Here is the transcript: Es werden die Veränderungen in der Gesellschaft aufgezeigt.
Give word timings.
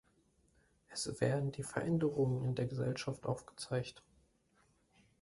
Es 0.89 1.21
werden 1.21 1.51
die 1.51 1.61
Veränderungen 1.61 2.43
in 2.43 2.55
der 2.55 2.65
Gesellschaft 2.65 3.27
aufgezeigt. 3.27 4.01